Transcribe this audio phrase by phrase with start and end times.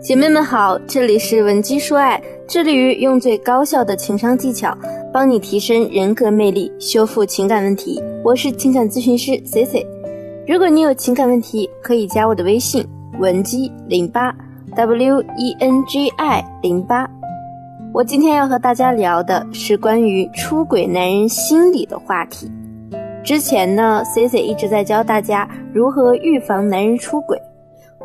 [0.00, 4.76] 姐妹们好，这里是文姬说爱，致力于用最高效的情商技巧，
[5.12, 8.00] 帮你提升人格魅力，修复情感问题。
[8.24, 9.84] 我是情感咨询师 C C。
[10.46, 12.86] 如果你有情感问题，可以加我的微信
[13.18, 14.32] 文姬零八
[14.76, 17.04] W E N G I 零八。
[17.92, 22.48] 我今天要和大家聊的是关于出轨男人心理的话题。
[23.24, 27.36] 之前呢，C C 一直在教大家如何预防男人出轨。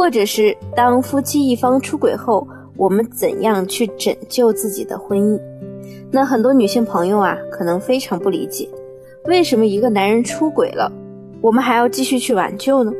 [0.00, 5.38] 或者是当夫妻一方出轨后，我们怎样去拯救自己的婚姻？
[6.10, 8.66] 那很多女性朋友啊，可能非常不理解，
[9.26, 10.90] 为什么一个男人出轨了，
[11.42, 12.90] 我们还要继续去挽救呢？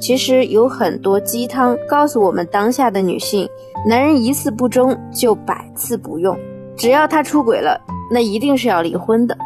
[0.00, 3.46] 其实有很多鸡汤告诉我们，当下的女性，
[3.86, 6.34] 男人一次不忠就百次不用，
[6.78, 7.78] 只要他出轨了，
[8.10, 9.36] 那一定是要离婚的。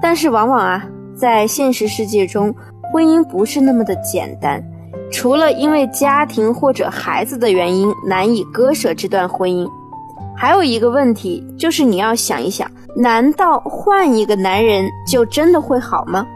[0.00, 2.54] 但是往往啊，在现实世界中，
[2.90, 4.64] 婚姻不是那么的简单。
[5.12, 9.68] 除了因为家庭或者孩子的原因难以割舍这段婚姻，
[10.36, 16.26] 还有一个问题就是你要想一想：难道换一个男人就真的会好吗？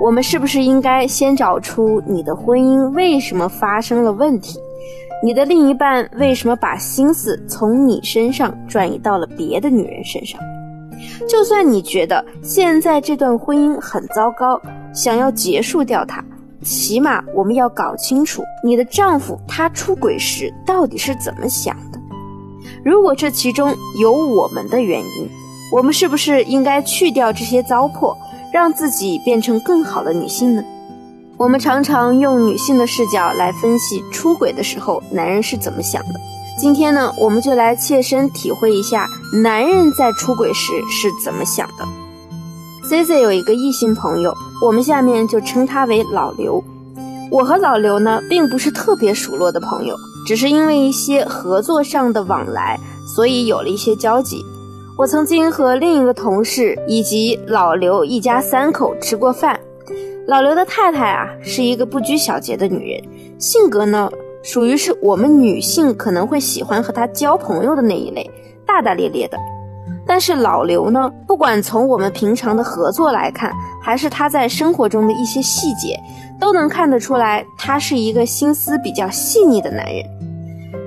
[0.00, 4.58] 我们是不是应该先找出你的婚姻为什么发生了问题？
[5.22, 10.40] 你的另一半为什么把心思从你身上转移到了别的女人身上？
[11.28, 14.60] 就算你觉得现在这段婚姻很糟糕，
[14.92, 16.24] 想要结束掉它。
[16.64, 22.00] 起码我们要搞清楚你的丈夫他出轨时到底是怎么想的。
[22.82, 25.30] 如果这其中有我们的原因，
[25.70, 28.16] 我们是不是应该去掉这些糟粕，
[28.52, 30.64] 让自己变成更好的女性呢？
[31.36, 36.20] 我们常常用女性的视角来分析出轨的时候男人是怎么想的。
[36.56, 39.08] 今天呢，我们就来切身体会一下
[39.42, 42.03] 男人在出轨时是怎么想的。
[42.86, 46.62] C C 有一个异性朋友，我们下面就称他为老刘。
[47.30, 52.78] 我和老刘呢，并不是特别熟络的朋友，只是因为一些合作上的往来，
[53.16, 54.44] 所以有了一些交集。
[54.98, 59.58] 我曾经和另一个同事以及老刘一家三口吃过饭。
[60.26, 63.02] 老刘的太太啊，是一个不拘小节的女人，
[63.40, 64.10] 性格呢，
[64.42, 68.30] 属于是我们女性可能会喜欢和她交朋友的那一类，
[68.66, 69.38] 大大咧咧的。
[70.06, 75.98] 但是老刘呢，不管从我们平常的合作来看，还是他在生活中的一些细节，
[76.38, 80.04] 都能看得出来，他是一个心思比较细腻的男人。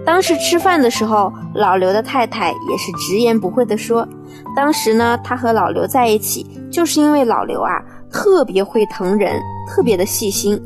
[0.05, 4.07] 当时吃饭的时候，老刘的太太也是直言不讳地说，
[4.55, 10.61] 当时呢，他和老刘在一起，就是因为老刘啊特别会疼人，特别的细心。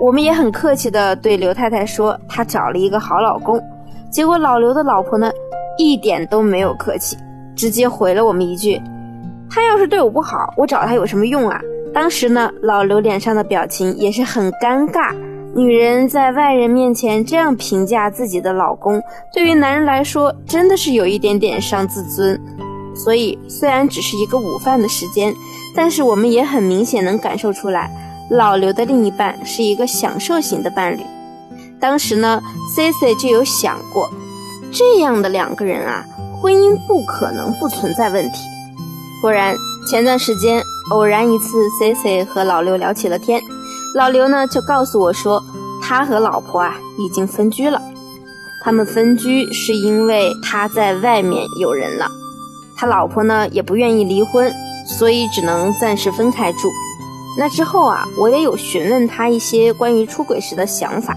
[0.00, 3.60] 我们也很客气地对刘太太说，她找了一个好老公。
[4.10, 5.30] 结果老刘的老婆呢，
[5.76, 7.16] 一点都没有客气。
[7.58, 8.80] 直接回了我们一句
[9.50, 11.60] ：“他要是对我不好，我找他有什么用啊？”
[11.92, 15.12] 当时呢，老刘脸上的表情也是很尴尬。
[15.56, 19.02] 女人在外人面前这样评价自己的老公，
[19.32, 22.40] 对于男人来说真的是有一点点伤自尊。
[22.94, 25.34] 所以，虽然只是一个午饭的时间，
[25.74, 27.90] 但是我们也很明显能感受出来，
[28.30, 31.00] 老刘的另一半是一个享受型的伴侣。
[31.80, 32.40] 当时呢
[32.74, 34.10] ，C C 就有想过，
[34.70, 36.04] 这样的两个人啊。
[36.40, 38.38] 婚姻不可能不存在问题。
[39.20, 39.56] 果然，
[39.88, 40.62] 前段时间
[40.92, 43.40] 偶然一次，C C 和老刘聊起了天，
[43.96, 45.42] 老刘呢就告诉我说，
[45.82, 47.82] 他和老婆啊已经分居了。
[48.62, 52.08] 他们分居是因为他在外面有人了，
[52.76, 54.52] 他老婆呢也不愿意离婚，
[54.86, 56.70] 所以只能暂时分开住。
[57.38, 61.16] 那之后啊，我也有询问他一些关于出轨时的想法，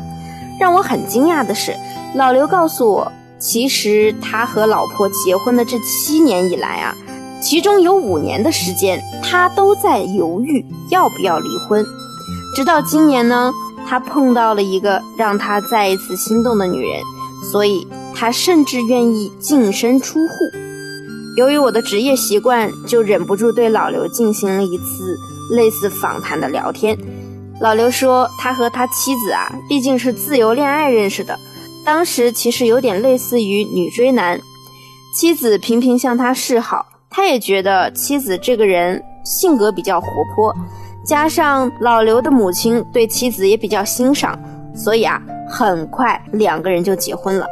[0.60, 1.76] 让我很惊讶的是，
[2.16, 3.12] 老刘告诉我。
[3.42, 6.96] 其实他和老婆结婚的这七年以来啊，
[7.42, 11.84] 其中有五年的时间，他都在犹豫要不要离婚。
[12.56, 13.52] 直到今年呢，
[13.88, 17.02] 他碰到了一个让他再一次心动的女人，
[17.52, 20.36] 所以他甚至愿意净身出户。
[21.36, 25.18] 由于我的职业习惯，就忍不住对老刘进行了一次
[25.52, 26.96] 类似访谈的聊天。
[27.60, 31.36] 老刘说，他和他妻子啊，毕竟是自由恋爱认识的。
[31.84, 34.40] 当时其实有点类似于女追男，
[35.16, 40.56] 妻子频频向他示好，他也觉得妻子这个人性格比较活泼，
[41.06, 44.40] 加上老刘的母亲对妻子也比较欣赏，
[44.76, 45.20] 所以啊，
[45.50, 47.48] 很快两个人就结婚了。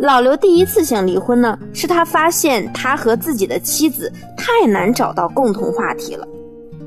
[0.00, 6.26] 老刘第一次想离婚呢，是他发现他和自己的妻子太难找到共同话题了。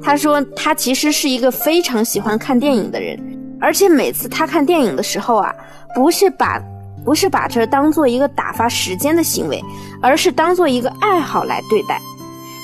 [0.01, 3.17] 他说他其实是一个非常喜欢看电影的人，
[3.61, 5.53] 而且每次他看电影的时候啊，
[5.95, 6.61] 不是把
[7.07, 9.63] 不是把这当做一个打发时间的行为，
[10.01, 12.01] 而是当做一个爱好来对待。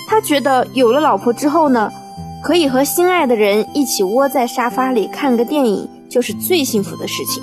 [0.05, 1.89] 他觉得有了老婆之后呢，
[2.43, 7.41] 可以和心爱的人一起窝在沙发里看个电影，就是最幸福的事情。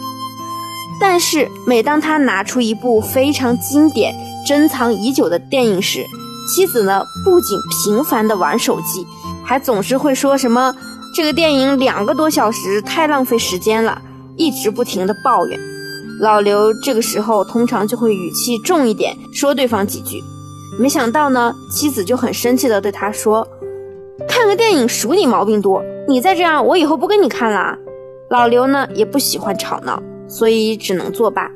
[1.01, 4.15] 但是每当他拿出一部非常经典、
[4.47, 6.05] 珍藏已久的电影时，
[6.55, 9.07] 妻子呢不仅频繁地玩手机，
[9.43, 10.77] 还总是会说什么
[11.15, 14.03] 这个电影两个多小时太浪费时间了，
[14.37, 15.59] 一直不停地抱怨。
[16.21, 20.23] 老刘这个时候通常就会语气重一点，说对方几句。
[20.79, 23.47] 没想到呢，妻子就很生气地对他说
[24.29, 27.77] ：“看个电影数你毛病多，你再这样，我以后不跟你看了。”
[28.29, 31.51] 老刘呢也不喜欢吵闹，所以只能作罢。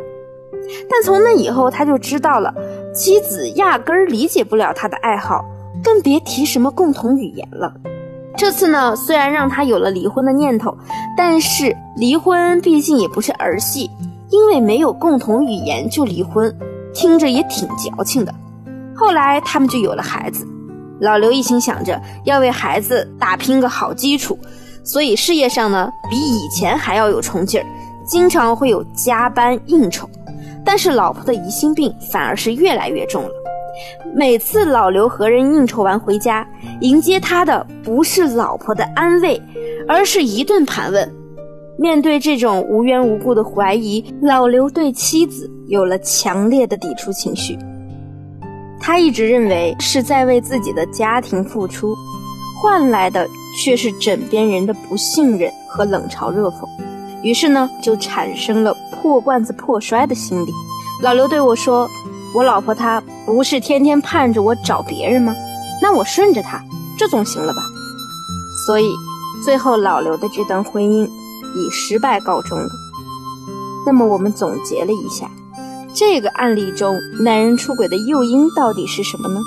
[0.89, 2.53] 但从那以后，他就知道了，
[2.95, 5.45] 妻子压根儿理解不了他的爱好，
[5.85, 7.75] 更别提什么共同语言了。
[8.37, 10.75] 这次呢，虽然让他有了离婚的念头，
[11.17, 13.89] 但是离婚毕竟也不是儿戏，
[14.35, 16.53] 因为没有共同语言就离婚，
[16.93, 18.35] 听着也挺矫情的。
[18.93, 20.45] 后来他们就有了孩子，
[21.01, 24.37] 老刘一心想着要为孩子打拼个好基础。
[24.83, 27.67] 所以事业上呢，比以前还要有冲劲儿，
[28.05, 30.11] 经常会有加班应酬。
[30.65, 33.31] 但是老婆的疑心病反而是越来越重了。
[34.17, 36.45] 每次老刘和人应酬完回家，
[36.81, 39.41] 迎接他的不是老婆的安慰，
[39.87, 41.09] 而是一顿盘问。
[41.77, 47.59] 面对这种无缘无故的怀疑，老刘对妻子有了强烈的抵触情绪。
[48.81, 51.95] 他一直认为是在为自己的家庭付出。
[52.63, 53.29] 换来的
[53.59, 56.67] 却是枕边人的不信任和冷嘲热讽，
[57.23, 60.53] 于是呢，就产生了破罐子破摔的心理。
[61.03, 61.87] 老刘对我说
[62.35, 65.35] ：“我老婆她不是天天盼着我找别人吗？
[65.83, 66.65] 那我顺着她，
[66.97, 67.59] 这总行了吧？”
[68.67, 68.95] 所以，
[69.45, 71.07] 最后老刘的这段婚姻
[71.55, 72.69] 以失败告终了。
[73.87, 75.31] 那么，我们总结了一下，
[75.95, 79.41] 这个案例中男人出轨的诱因到底是什么呢？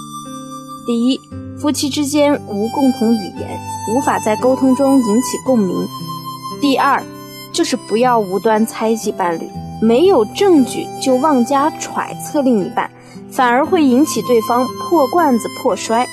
[0.85, 1.19] 第一。
[1.59, 3.59] 夫妻之间无共同语言，
[3.89, 5.75] 无法在沟通中引起共鸣。
[6.61, 7.01] 第二，
[7.51, 9.49] 就是不要无端猜忌伴侣，
[9.81, 12.91] 没有证据就妄加揣测另一半，
[13.31, 16.07] 反而会引起对方破罐子破摔。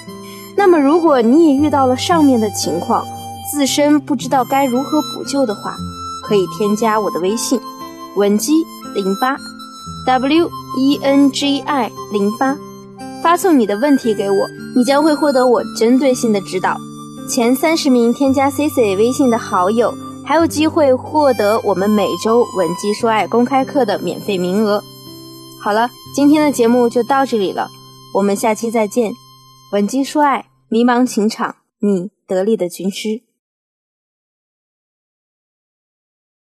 [0.56, 3.06] 那么，如果你也遇到了上面的情况，
[3.52, 5.76] 自身不知道该如何补救的话，
[6.26, 7.61] 可以添加我的微信：
[8.17, 8.52] 文姬
[8.94, 9.37] 零八
[10.06, 10.49] ，W
[10.79, 12.56] E N G I 零八。
[13.23, 14.37] 发送你的问题给我，
[14.76, 16.76] 你将会获得我针对性的指导。
[17.26, 19.94] 前三十名添加 C C 微信的好友，
[20.26, 24.82] 还有机会获得我们每周“吻鸡说爱”公开课的免费名额。
[25.62, 27.69] 好了，今天的节目就到这里了，
[28.14, 29.12] 我们下期再见。
[29.73, 33.23] 吻鸡说爱，迷茫情场，你得力的军师。